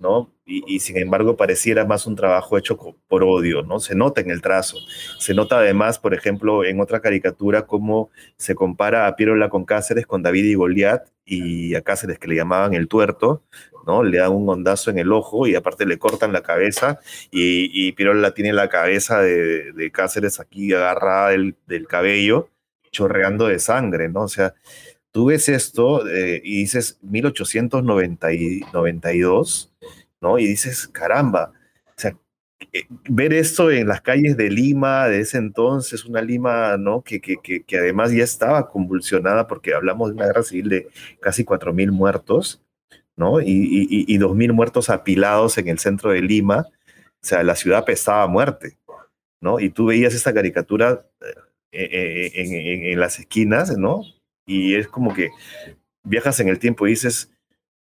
[0.00, 0.32] ¿no?
[0.46, 3.78] Y, sin embargo pareciera más un trabajo hecho por odio, ¿no?
[3.78, 4.78] Se nota en el trazo.
[5.18, 10.06] Se nota además, por ejemplo, en otra caricatura cómo se compara a Pirola con Cáceres
[10.06, 13.44] con David y Goliat y a Cáceres que le llamaban el tuerto,
[13.86, 14.02] ¿no?
[14.02, 16.98] Le dan un ondazo en el ojo y aparte le cortan la cabeza
[17.30, 22.48] y, Pirola tiene la cabeza de, Cáceres aquí agarrada del, del cabello,
[22.90, 24.22] chorreando de sangre, ¿no?
[24.22, 24.54] O sea,
[25.12, 29.72] tú ves esto eh, y dices 1892,
[30.20, 30.38] ¿no?
[30.38, 31.52] Y dices, caramba,
[31.86, 32.16] o sea,
[32.72, 37.02] eh, ver esto en las calles de Lima de ese entonces, una Lima, ¿no?
[37.02, 40.88] Que, que, que, además ya estaba convulsionada porque hablamos de una guerra civil de
[41.20, 42.62] casi 4.000 muertos,
[43.16, 43.40] ¿no?
[43.40, 46.66] Y, y, y 2.000 muertos apilados en el centro de Lima,
[47.22, 48.78] o sea, la ciudad pesaba muerte,
[49.40, 49.60] ¿no?
[49.60, 51.06] Y tú veías esta caricatura
[51.72, 54.02] eh, en, en, en las esquinas, ¿no?
[54.50, 55.30] Y es como que
[56.02, 57.30] viajas en el tiempo y dices,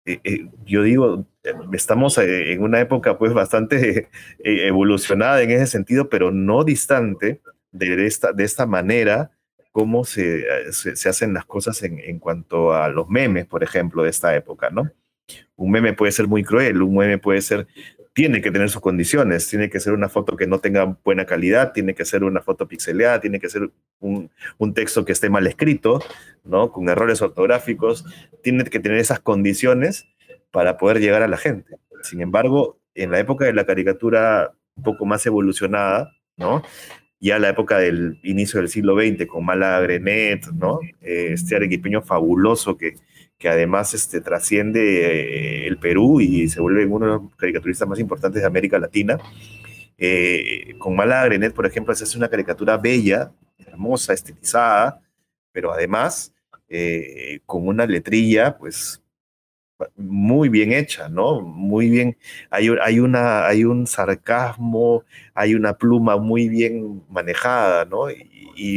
[0.04, 1.26] eh, eh, yo digo,
[1.72, 8.06] estamos eh, en una época pues bastante evolucionada en ese sentido, pero no distante de
[8.06, 9.30] esta, de esta manera
[9.70, 14.10] cómo se, se, hacen las cosas en, en, cuanto a los memes, por ejemplo, de
[14.10, 14.90] esta época, ¿no?
[15.54, 17.66] Un meme puede ser muy cruel, un meme puede ser
[18.16, 21.72] tiene que tener sus condiciones, tiene que ser una foto que no tenga buena calidad,
[21.74, 24.30] tiene que ser una foto pixeleada, tiene que ser un,
[24.74, 26.00] texto que esté mal escrito,
[26.42, 26.72] ¿no?
[26.72, 28.06] con errores ortográficos,
[28.42, 30.06] tiene que tener esas condiciones
[30.50, 31.76] para poder llegar a la gente.
[32.04, 36.62] Sin embargo, en la época de la caricatura un poco más evolucionada, ¿no?
[37.20, 40.80] ya la época del inicio del siglo XX, con Mala Grenet, ¿no?
[41.02, 42.94] Eh, este arequipeño fabuloso que,
[43.38, 47.98] que además este, trasciende eh, el Perú y se vuelve uno de los caricaturistas más
[47.98, 49.18] importantes de América Latina.
[49.98, 55.00] Eh, con Mala Grenet, por ejemplo, se hace una caricatura bella, hermosa, estilizada,
[55.52, 56.34] pero además
[56.68, 59.02] eh, con una letrilla, pues
[59.96, 61.40] muy bien hecha, ¿no?
[61.42, 62.16] Muy bien,
[62.50, 68.08] hay, hay, una, hay un sarcasmo, hay una pluma muy bien manejada, ¿no?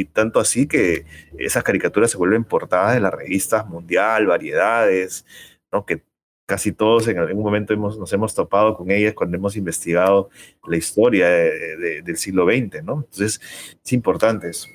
[0.05, 1.05] Tanto así que
[1.37, 5.25] esas caricaturas se vuelven portadas de las revistas Mundial, Variedades,
[5.71, 5.85] ¿no?
[5.85, 6.03] Que
[6.45, 10.29] casi todos en algún momento hemos, nos hemos topado con ellas cuando hemos investigado
[10.67, 13.05] la historia del siglo XX, ¿no?
[13.05, 13.39] Entonces,
[13.83, 14.67] es importante eso.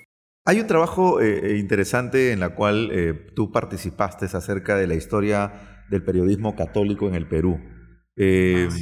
[0.46, 4.94] Hay un trabajo eh, eh, interesante en la cual eh, tú participaste acerca de la
[4.94, 7.60] historia del periodismo católico en el Perú.
[8.16, 8.74] Eh, ah,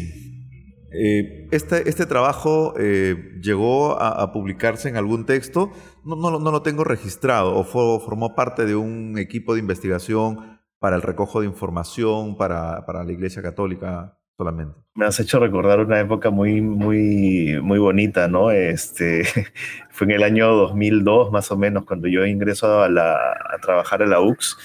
[0.95, 5.73] eh, este, este, trabajo eh, llegó a, publicarse en algún texto,
[6.05, 10.97] no, no, no, lo tengo registrado, o formó parte de un equipo de investigación para
[10.97, 14.77] el recojo de información para, para, la Iglesia Católica solamente.
[14.95, 18.51] Me has hecho recordar una época muy, muy, muy bonita, ¿no?
[18.51, 19.25] Este,
[19.91, 24.03] fue en el año 2002 más o menos cuando yo ingreso a, la, a trabajar
[24.03, 24.57] en la UX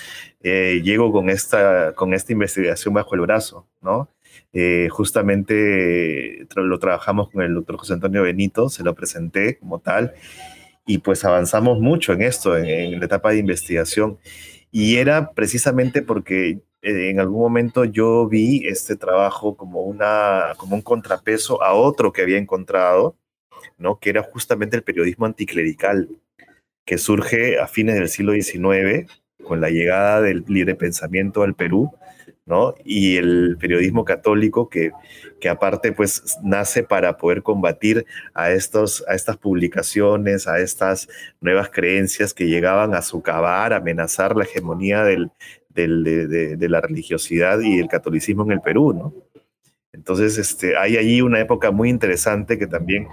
[0.41, 4.09] eh, llego con esta, con esta investigación bajo el brazo, ¿no?
[4.53, 10.13] Eh, justamente lo trabajamos con el doctor José Antonio Benito, se lo presenté como tal,
[10.85, 14.17] y pues avanzamos mucho en esto, en, la etapa de investigación.
[14.71, 20.75] Y era precisamente porque eh, en algún momento yo vi este trabajo como, una, como
[20.75, 23.17] un contrapeso a otro que había encontrado,
[23.77, 23.99] ¿no?
[23.99, 26.09] que era justamente el periodismo anticlerical,
[26.85, 29.11] que surge a fines del siglo XIX
[29.43, 31.91] con la llegada del libre pensamiento al Perú,
[32.47, 32.73] ¿no?
[32.83, 34.91] Y el periodismo católico que,
[35.39, 41.09] que aparte pues nace para poder combatir a, estos, a estas publicaciones, a estas
[41.41, 45.29] nuevas creencias que llegaban a socavar, amenazar la hegemonía del,
[45.75, 49.13] de, de, la religiosidad y el catolicismo en el Perú, ¿no?
[49.93, 53.07] Entonces, este, hay allí una época muy interesante que también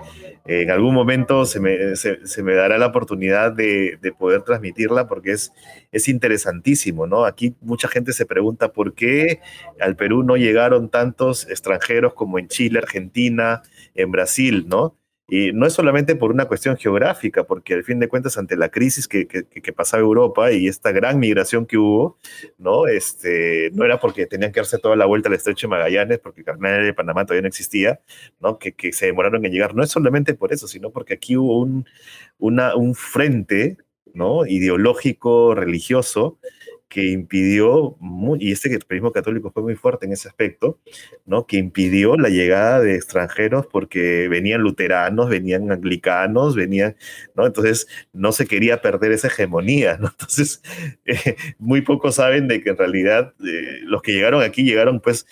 [0.46, 5.32] en algún momento se me, se, me dará la oportunidad de, de, poder transmitirla porque
[5.32, 5.52] es,
[5.90, 7.24] es interesantísimo, ¿no?
[7.24, 9.40] Aquí mucha gente se pregunta por qué
[9.80, 13.62] al Perú no llegaron tantos extranjeros como en Chile, Argentina,
[13.94, 14.96] en Brasil, ¿no?
[15.26, 18.68] Y no es solamente por una cuestión geográfica, porque al fin de cuentas, ante la
[18.68, 22.18] crisis que, que, pasaba Europa y esta gran migración que hubo,
[22.58, 22.86] ¿no?
[22.86, 26.40] Este, no era porque tenían que darse toda la vuelta al estrecho de Magallanes, porque
[26.42, 28.00] el canal de Panamá todavía no existía,
[28.38, 28.58] ¿no?
[28.58, 29.74] Que, que, se demoraron en llegar.
[29.74, 31.86] No es solamente por eso, sino porque aquí hubo un,
[32.38, 33.78] una, un frente,
[34.12, 34.46] ¿no?
[34.46, 36.38] Ideológico, religioso,
[36.94, 37.96] que impidió,
[38.38, 40.78] y este extremismo católico fue muy fuerte en ese aspecto,
[41.26, 41.44] ¿no?
[41.44, 46.94] que impidió la llegada de extranjeros porque venían luteranos, venían anglicanos, venían,
[47.34, 47.46] ¿no?
[47.46, 50.06] Entonces no se quería perder esa hegemonía, ¿no?
[50.12, 50.62] Entonces
[51.04, 55.26] eh, muy pocos saben de que en realidad eh, los que llegaron aquí llegaron pues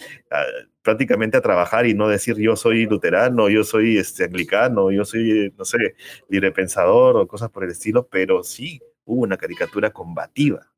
[0.82, 5.54] prácticamente a trabajar y no decir yo soy luterano, yo soy este, anglicano, yo soy,
[5.56, 5.94] no sé,
[6.28, 10.71] librepensador o cosas por el estilo, pero sí hubo una caricatura combativa.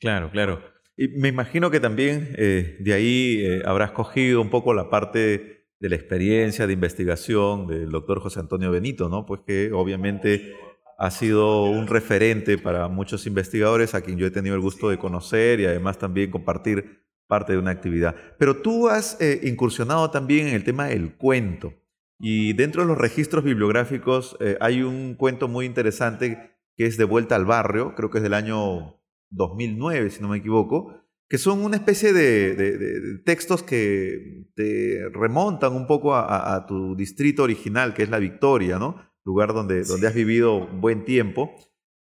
[0.00, 0.60] Claro, claro.
[0.96, 5.66] Y me imagino que también eh, de ahí eh, habrás cogido un poco la parte
[5.78, 9.24] de la experiencia de investigación del doctor José Antonio Benito, ¿no?
[9.24, 10.54] Pues que obviamente
[10.98, 14.98] ha sido un referente para muchos investigadores a quien yo he tenido el gusto de
[14.98, 18.14] conocer y además también compartir parte de una actividad.
[18.38, 21.72] Pero tú has eh, incursionado también en el tema del cuento.
[22.18, 27.36] Y dentro de los registros bibliográficos hay un cuento muy interesante que es De vuelta
[27.36, 28.99] al barrio, creo que es del año
[29.30, 30.94] 2009, si no me equivoco,
[31.28, 37.94] que son una especie de, textos que te remontan un poco a, tu distrito original,
[37.94, 38.96] que es La Victoria, ¿no?
[39.24, 41.54] Lugar donde, donde has vivido buen tiempo.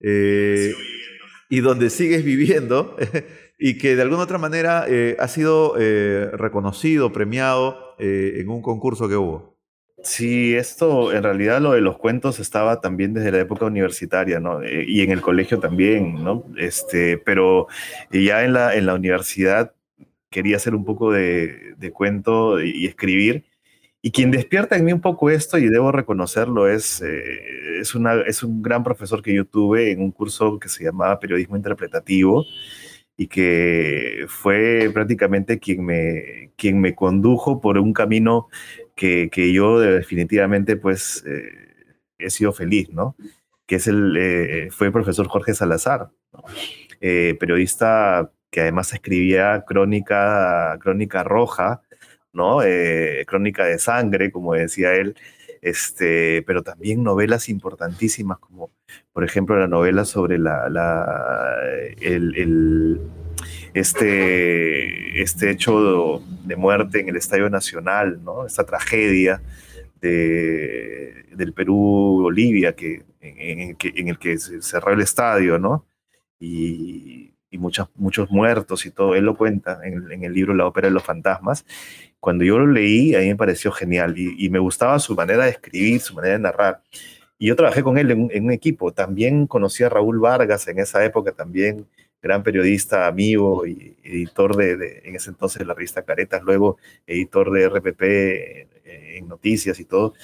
[0.00, 0.72] Eh,
[1.48, 2.96] y donde sigues viviendo
[3.58, 9.08] y que de alguna otra manera eh, ha sido eh, reconocido, premiado en un concurso
[9.08, 9.55] que hubo.
[10.02, 14.62] Sí, esto en realidad lo de los cuentos estaba también desde la época universitaria, ¿no?
[14.62, 16.44] Eh, y en el colegio también, ¿no?
[16.56, 17.66] Este, pero
[18.12, 19.74] ya en la, en la universidad
[20.30, 23.46] quería hacer un poco de, cuento y escribir.
[24.02, 28.20] Y quien despierta en mí un poco esto, y debo reconocerlo, es, eh, es, una,
[28.20, 32.44] es un gran profesor que yo tuve en un curso que se llamaba Periodismo Interpretativo
[33.16, 38.48] y que fue prácticamente quien me, quien me condujo por un camino
[38.96, 43.14] que, que yo definitivamente pues eh, he sido feliz, ¿no?
[43.66, 46.10] Que es el, eh, fue el profesor Jorge Salazar,
[47.00, 51.82] eh, periodista que además escribía crónica, crónica roja,
[52.32, 52.58] ¿no?
[53.26, 55.16] crónica de sangre, como decía él,
[55.62, 58.70] este, pero también novelas importantísimas como,
[59.12, 61.58] por ejemplo, la novela sobre la, la
[62.00, 63.00] el, el
[63.76, 68.46] este, este hecho de muerte en el Estadio Nacional, ¿no?
[68.46, 69.42] esta tragedia
[70.00, 75.84] de, del Perú-Bolivia que, en, el que se cerró el estadio, ¿no?
[76.40, 79.14] Y, y muchos, muchos muertos y todo.
[79.14, 81.66] Él lo cuenta en, el libro La ópera de los fantasmas.
[82.18, 85.44] Cuando yo lo leí, a mí me pareció genial y, y me gustaba su manera
[85.44, 86.80] de escribir, su manera de narrar.
[87.38, 88.92] Y yo trabajé con él en, en, un equipo.
[88.94, 91.86] También conocí a Raúl Vargas en esa época, también
[92.22, 97.68] gran periodista, amigo y editor de, en ese entonces la revista Caretas, luego editor de
[97.68, 98.02] RPP
[98.84, 100.14] en, noticias y todo.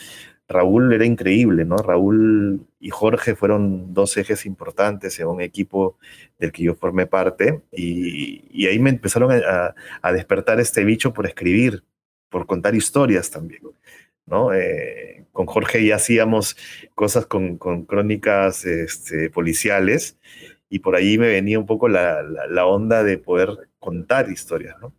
[0.49, 1.77] Raúl era increíble, ¿no?
[1.77, 5.97] Raúl y Jorge fueron dos ejes importantes en un equipo
[6.39, 11.85] del que yo formé parte y, ahí me empezaron a, despertar este bicho por escribir,
[12.29, 13.63] por contar historias también,
[14.27, 14.53] ¿no?
[14.53, 16.57] Eh, con Jorge ya hacíamos
[16.95, 20.19] cosas con, con crónicas este, policiales
[20.73, 24.95] y por ahí me venía un poco la, la, onda de poder contar historias, ¿no?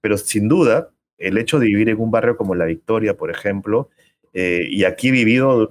[0.00, 3.88] Pero sin duda, el hecho de vivir en un barrio como La Victoria, por ejemplo,
[4.32, 5.70] eh, y aquí he vivido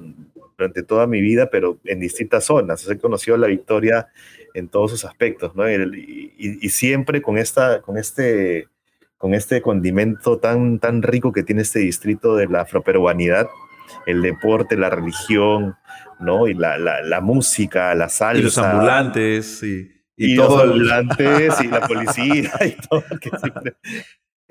[0.57, 4.07] durante toda mi vida, pero en distintas zonas, he conocido La Victoria
[4.53, 5.69] en todos sus aspectos, ¿no?
[5.69, 8.69] Y, y, siempre con, esta, con, este,
[9.17, 13.47] con este condimento tan, tan rico que tiene este distrito de la afroperuanidad,
[14.06, 15.75] el deporte, la religión,
[16.19, 16.47] ¿no?
[16.47, 18.39] Y la, la, música, la salsa.
[18.39, 23.04] Y los ambulantes, y, y, los ambulantes, y la policía, y todo.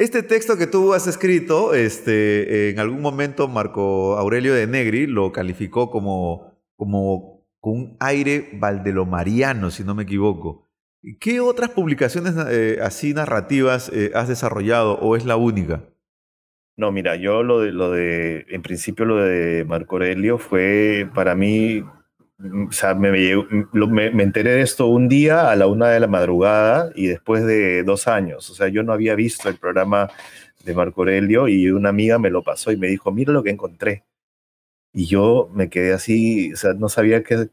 [0.01, 5.31] Este texto que tú has escrito, este, en algún momento Marco Aurelio de Negri lo
[5.31, 10.71] calificó como, como con un aire valdelomariano, si no me equivoco.
[11.21, 15.85] ¿Qué otras publicaciones eh, así narrativas eh, has desarrollado o es la única?
[16.77, 21.35] No, mira, yo lo de, lo de, en principio lo de Marco Aurelio fue para
[21.35, 21.83] mí,
[22.39, 26.01] mm, o sea, me, me, me, enteré de esto un día a la una de
[26.01, 30.09] la madrugada y después de dos años, o sea, yo no había visto el programa
[30.65, 33.51] de Marco Aurelio y una amiga me lo pasó y me dijo, mira lo que
[33.51, 34.05] encontré.
[34.93, 37.51] Y yo me quedé así, o sea, no sabía qué,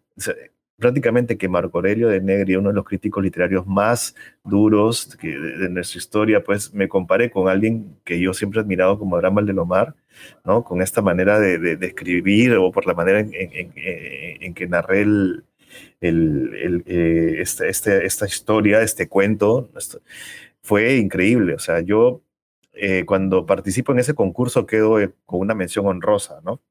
[0.78, 5.98] prácticamente que Marco Aurelio de Negri, uno de los críticos literarios más duros de, nuestra
[5.98, 9.96] historia, pues me comparé con alguien que yo siempre he admirado como Abraham Valdelomar,
[10.46, 10.64] ¿no?
[10.64, 15.06] Con esta manera de, escribir o por la manera en, que narré
[16.02, 19.70] eh, esta historia, este cuento,
[20.62, 21.56] fue increíble.
[21.56, 22.22] O sea, yo
[22.74, 26.62] eh, cuando participo en ese concurso quedo eh, con una mención honrosa, ¿no?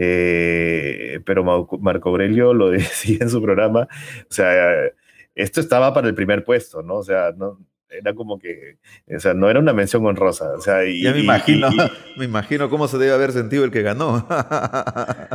[0.00, 1.42] Eh, pero
[1.80, 3.88] Marco Aurelio lo decía en su programa,
[4.22, 4.54] o sea,
[5.34, 6.96] esto estaba para el primer puesto, ¿no?
[6.96, 7.58] O sea, no,
[7.90, 8.76] era como que,
[9.14, 11.68] o sea, no era una mención honrosa, o sea, y, ya me imagino,
[12.16, 14.26] me imagino cómo se debe haber sentido el que ganó.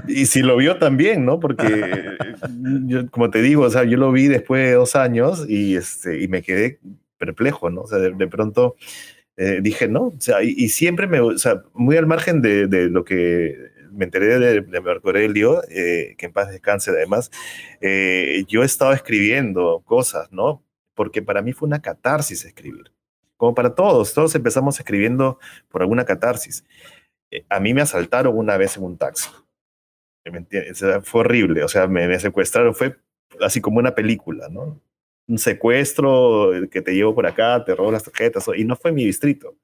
[0.07, 1.39] y si lo vio también, ¿no?
[1.39, 2.18] Porque,
[3.11, 6.28] como te digo, o sea, yo lo vi después de dos años y, este, y
[6.28, 6.80] me quedé
[7.18, 7.82] perplejo, ¿no?
[7.82, 8.76] O sea, de, pronto
[9.38, 12.89] eh, dije, no, o sea, y, siempre me, o sea, muy al margen de, de
[12.89, 17.31] lo que me enteré de, de Marco Aurelio, eh, que en paz descanse además,
[17.81, 20.63] eh, yo estaba escribiendo cosas, ¿no?
[20.95, 22.91] Porque para mí fue una catarsis escribir.
[23.37, 25.39] Como para todos, todos empezamos escribiendo
[25.69, 26.65] por alguna catarsis.
[27.31, 29.29] Eh, a mí me asaltaron una vez en un taxi.
[30.25, 30.81] ¿Me entiendes?
[31.03, 32.97] fue horrible, o sea, me, me secuestraron, fue
[33.41, 34.81] así como una película, ¿no?
[35.27, 38.95] un secuestro que te llevo por acá, te robo las tarjetas, y no fue en
[38.95, 39.55] mi distrito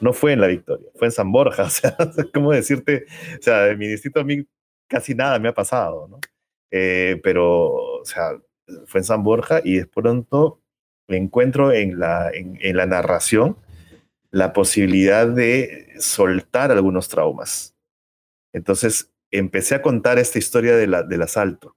[0.00, 1.64] no fue en la Victoria, fue en San Borja.
[1.70, 1.96] O sea,
[2.34, 3.06] ¿cómo decirte?
[3.38, 4.46] O sea, en mi distrito a mí
[4.88, 6.20] casi nada me ha pasado, ¿no?
[6.70, 8.32] Eh, pero, o sea,
[8.86, 10.60] fue en San Borja y de pronto
[11.08, 13.56] me encuentro en la, en, la narración
[14.30, 17.74] la posibilidad de soltar algunos traumas.
[18.52, 21.76] Entonces, empecé a contar esta historia de la, del asalto,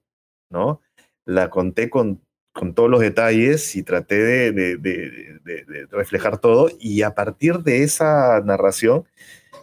[0.50, 0.80] ¿no?
[1.24, 2.24] La conté con
[2.54, 6.70] con todos los detalles y traté de, reflejar todo.
[6.78, 9.04] Y a partir de esa narración,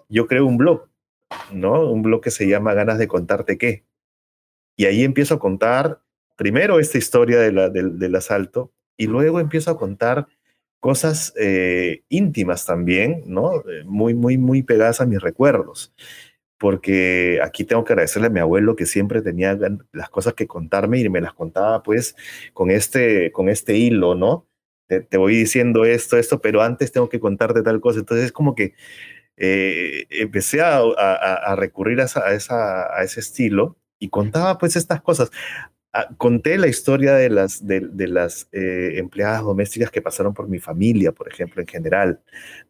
[0.10, 0.90] yo creo un blog,
[1.52, 1.90] ¿no?
[1.90, 3.86] Un blog que se llama Ganas de contarte qué.
[4.76, 6.02] Y ahí empiezo a contar
[6.36, 10.28] primero esta historia del, asalto y luego empiezo a contar
[10.82, 13.62] cosas eh, íntimas también, ¿no?
[13.70, 15.94] Eh, muy, muy, muy pegadas a mis recuerdos
[16.62, 19.58] porque aquí tengo que agradecerle a mi abuelo que siempre tenía
[19.94, 22.16] las cosas que contarme y me las contaba pues
[22.54, 24.48] con este, con este hilo, ¿no?
[24.88, 27.98] Te, voy diciendo esto, esto, pero antes tengo que contarte tal cosa.
[27.98, 28.76] Entonces es como que
[29.38, 35.32] eh, empecé a, recurrir a, esa, a ese estilo y contaba pues estas cosas.
[35.94, 40.58] Ah, conté la historia de las, de, las eh, empleadas domésticas que pasaron por mi
[40.58, 42.22] familia, por ejemplo, en general,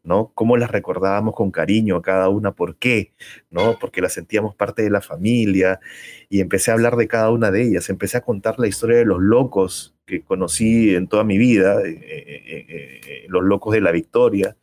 [0.03, 0.31] ¿no?
[0.33, 3.13] Cómo las recordábamos con cariño a cada una, ¿por qué?
[3.51, 3.77] ¿No?
[3.79, 5.79] Porque las sentíamos parte de la familia
[6.29, 9.05] y empecé a hablar de cada una de ellas, empecé a contar la historia de
[9.05, 14.57] los locos que conocí en toda mi vida, eh, eh, los locos de la victoria,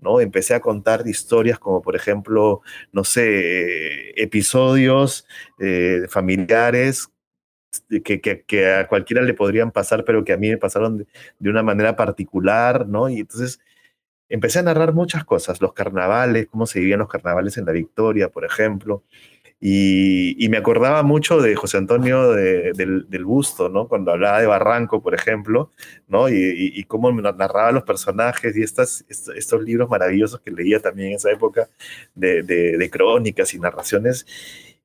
[0.00, 0.20] ¿no?
[0.20, 2.60] Empecé a contar historias como, por ejemplo,
[2.92, 5.26] no sé, episodios
[6.10, 7.08] familiares
[8.04, 11.06] que, que, a cualquiera le podrían pasar, pero que a mí me pasaron
[11.38, 13.08] de, una manera particular, ¿no?
[13.08, 13.60] Y entonces
[14.28, 18.28] empecé a narrar muchas cosas, los carnavales, cómo se vivían los carnavales en la Victoria,
[18.28, 19.02] por ejemplo.
[19.64, 23.86] Y, me acordaba mucho de José Antonio del, Busto, ¿no?
[23.86, 25.70] Cuando hablaba de Barranco, por ejemplo,
[26.08, 26.28] ¿no?
[26.28, 31.30] Y, cómo narraba los personajes y estas, estos, libros maravillosos que leía también en esa
[31.30, 31.68] época
[32.16, 34.26] de crónicas y narraciones.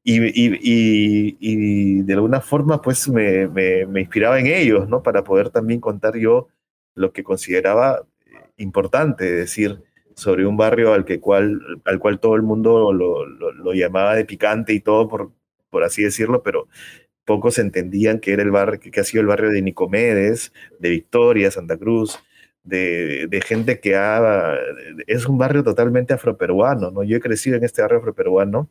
[0.09, 5.03] Y, de alguna forma pues me, me, inspiraba en ellos, ¿no?
[5.03, 6.47] Para poder también contar yo
[6.95, 9.83] lo que consideraba eh, importante, decir,
[10.15, 14.23] sobre un barrio al, que cual, al cual todo el mundo lo, lo, llamaba de
[14.25, 15.33] picante y todo, por,
[15.69, 16.69] por así decirlo, pero
[17.25, 21.51] pocos entendían que era el barrio, que, ha sido el barrio de Nicomedes, de Victoria,
[21.51, 22.19] Santa Cruz,
[22.63, 24.55] de, de, gente que ha,
[25.07, 27.03] es un barrio totalmente afroperuano, ¿no?
[27.03, 28.69] Yo he crecido en este barrio afroperuano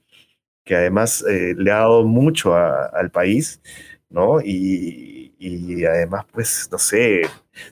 [0.66, 3.62] que además eh, le ha dado mucho al país,
[4.10, 4.40] ¿no?
[4.42, 5.32] Y,
[5.86, 7.22] además, pues, no sé,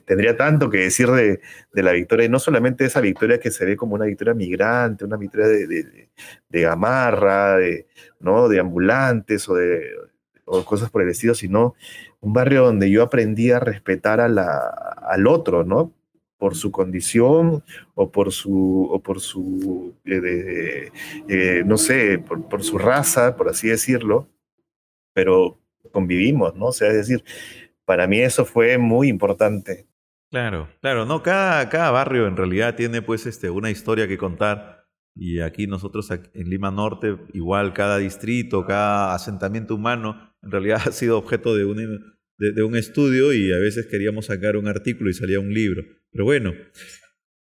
[0.05, 1.41] tendría tanto que decir de,
[1.73, 5.03] de, la victoria, y no solamente esa victoria que se ve como una victoria migrante,
[5.03, 6.09] una victoria de, de,
[6.47, 7.87] de gamarra, de,
[8.19, 8.47] ¿no?
[8.47, 9.83] de ambulantes o de
[10.45, 11.75] o cosas por el estilo, sino
[12.21, 15.94] un barrio donde yo aprendí a respetar a al otro, ¿no?
[16.37, 17.63] Por su condición
[17.93, 20.91] o por su, o por su eh,
[21.27, 24.29] eh, no sé, por, su raza, por así decirlo,
[25.13, 25.59] pero
[25.91, 26.67] convivimos, ¿no?
[26.67, 27.23] O sea, es decir,
[27.85, 29.87] para mí eso fue muy importante.
[30.31, 34.85] Claro, claro, no, cada, cada barrio en realidad tiene pues este, una historia que contar
[35.15, 40.91] y aquí nosotros en Lima Norte, igual cada distrito, cada asentamiento humano, en realidad ha
[40.91, 45.13] sido objeto de un, de un estudio y a veces queríamos sacar un artículo y
[45.13, 45.83] salía un libro.
[46.15, 46.51] Pero bueno,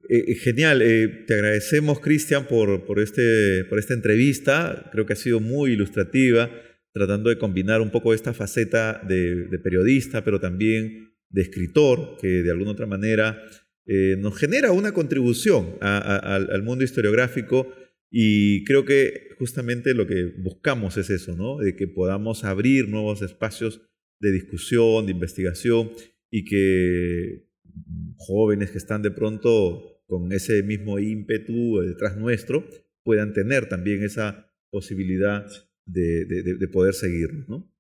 [0.08, 0.82] eh, eh, genial.
[0.82, 4.90] Eh, te agradecemos, Cristian, por, por, este, por esta entrevista.
[4.94, 6.50] Creo que ha sido muy ilustrativa.
[6.94, 12.52] tratando de combinar un poco esta faceta de, periodista, pero también de escritor, que de
[12.52, 13.42] alguna otra manera
[13.86, 17.74] eh, nos genera una contribución al mundo historiográfico
[18.10, 21.60] y creo que justamente lo que buscamos es eso, ¿no?
[21.60, 23.82] De que podamos abrir nuevos espacios
[24.20, 25.92] de discusión, de investigación
[26.30, 27.51] y que
[28.18, 32.66] jóvenes que están de pronto con ese mismo ímpetu detrás nuestro
[33.04, 35.46] puedan tener también esa posibilidad
[35.86, 37.71] de, de, poder seguirnos, ¿no?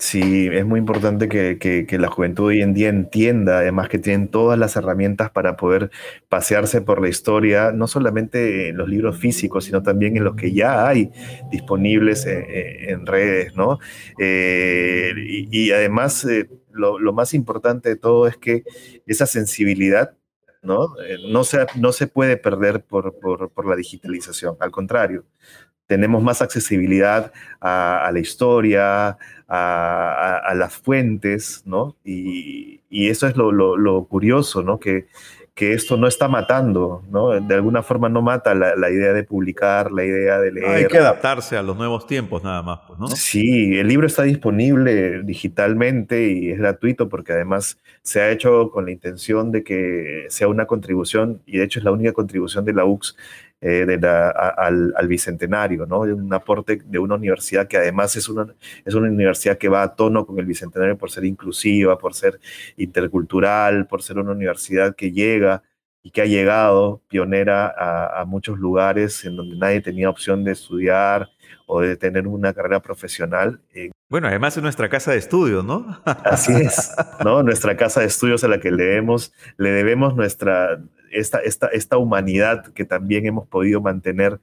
[0.00, 4.58] Sí, es muy importante que, la juventud hoy en día entienda, además que tienen todas
[4.58, 5.90] las herramientas para poder
[6.30, 10.54] pasearse por la historia, no solamente en los libros físicos, sino también en los que
[10.54, 11.10] ya hay
[11.50, 13.78] disponibles en, redes, ¿no?
[14.18, 18.64] Eh, y, además, eh, lo, más importante de todo es que
[19.06, 20.16] esa sensibilidad
[20.62, 20.98] ¿no?
[21.02, 25.24] Eh, no, se, no se puede perder por, por la digitalización, al contrario,
[25.90, 29.18] tenemos más accesibilidad a, la historia,
[29.48, 31.96] a, las fuentes, ¿no?
[32.04, 34.78] Y, eso es lo, curioso, ¿no?
[34.78, 35.08] Que,
[35.52, 37.30] que, esto no está matando, ¿no?
[37.40, 40.68] De alguna forma no mata la, idea de publicar, la idea de leer.
[40.68, 43.08] Hay que adaptarse a los nuevos tiempos nada más, pues, ¿no?
[43.08, 48.84] Sí, el libro está disponible digitalmente y es gratuito porque además se ha hecho con
[48.84, 52.74] la intención de que sea una contribución, y de hecho es la única contribución de
[52.74, 53.16] la UX
[53.62, 56.00] eh, de al, bicentenario, ¿no?
[56.00, 58.54] Un aporte de una universidad que además es una,
[58.84, 62.40] es una universidad que va a tono con el bicentenario por ser inclusiva, por ser
[62.76, 65.62] intercultural, por ser una universidad que llega
[66.02, 67.74] y que ha llegado pionera
[68.20, 71.28] a, muchos lugares en donde nadie tenía opción de estudiar
[71.66, 73.60] o de tener una carrera profesional.
[74.08, 76.00] Bueno, además es nuestra casa de estudios, ¿no?
[76.04, 76.94] Así es,
[77.24, 77.42] ¿no?
[77.42, 80.80] Nuestra casa de estudios a la que leemos, le debemos nuestra,
[81.10, 84.40] esta, esta, esta humanidad que también hemos podido mantener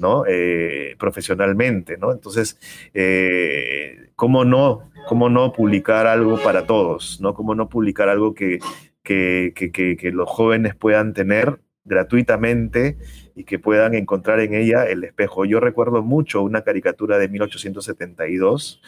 [0.00, 0.24] ¿no?
[0.26, 2.10] Eh, profesionalmente, ¿no?
[2.10, 2.58] Entonces,
[2.94, 7.34] eh, ¿cómo, no, ¿cómo no publicar algo para todos, ¿no?
[7.34, 8.60] ¿Cómo no publicar algo que,
[9.02, 12.98] que, que, los jóvenes puedan tener gratuitamente
[13.34, 15.44] y que puedan encontrar en ella el espejo.
[15.44, 18.80] Yo recuerdo mucho una caricatura de 1872,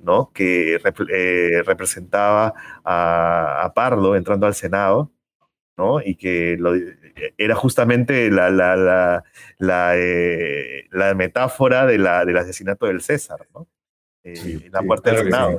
[0.00, 0.30] ¿no?
[0.34, 0.80] Que
[1.10, 2.52] eh, representaba
[2.84, 5.12] a, a Pardo entrando al Senado,
[6.04, 9.24] y que eh, era justamente la, la,
[9.58, 13.68] la, eh, metáfora de la, del asesinato del César, ¿no?
[14.24, 15.58] Eh, la muerte del Senado.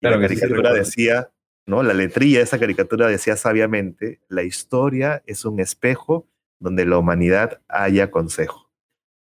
[0.00, 1.30] la caricatura decía,
[1.66, 1.82] ¿no?
[1.82, 7.60] La letría de esa caricatura decía sabiamente, la historia es un espejo donde la humanidad
[7.68, 8.61] haya consejo.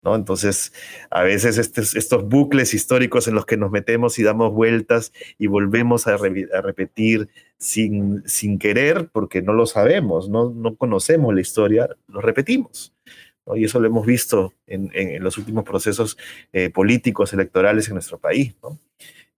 [0.03, 0.15] ¿No?
[0.15, 0.73] Entonces,
[1.11, 6.07] a veces estos, bucles históricos en los que nos metemos y damos vueltas y volvemos
[6.07, 7.29] a, repetir
[7.59, 12.95] sin, sin querer, porque no lo sabemos, no, no conocemos la historia, lo repetimos.
[13.55, 16.17] Y eso lo hemos visto en, en los últimos procesos
[16.53, 18.55] eh, políticos, electorales en nuestro país.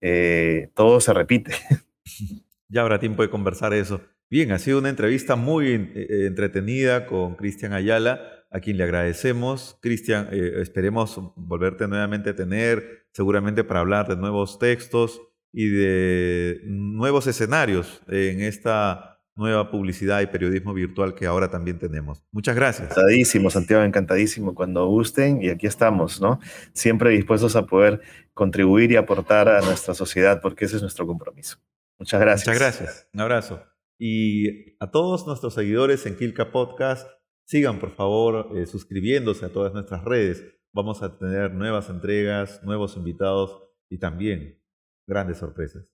[0.01, 1.53] Eh, todo se repite.
[2.70, 4.01] Ya habrá tiempo de conversar eso.
[4.32, 9.78] Bien, ha sido una entrevista muy eh, entretenida con Cristian Ayala, a quien le agradecemos.
[9.82, 17.28] Cristian, esperemos volverte nuevamente a tener, seguramente para hablar de nuevos textos y de nuevos
[17.28, 22.24] escenarios en esta nueva publicidad y periodismo virtual que ahora también tenemos.
[22.32, 22.91] Muchas gracias.
[22.91, 26.39] Encantadísimo, Santiago, encantadísimo cuando gusten y aquí estamos, ¿no?
[26.74, 28.01] Siempre dispuestos a poder
[28.36, 31.58] contribuir y aportar a nuestra sociedad porque ese es nuestro compromiso.
[31.97, 32.47] Muchas gracias.
[32.47, 33.10] Muchas gracias.
[33.12, 33.64] Un abrazo.
[33.97, 37.08] Y a todos nuestros seguidores en Kilka Podcast,
[37.46, 40.44] sigan por favor eh, suscribiéndose a todas nuestras redes.
[40.72, 44.60] Vamos a tener nuevas entregas, nuevos invitados y también
[45.06, 45.94] grandes sorpresas.